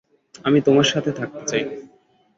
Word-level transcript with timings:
আমি 0.45 0.59
তোমার 0.61 0.87
সাথে 0.91 1.11
থাকতে 1.11 1.41
চাই। 1.47 1.63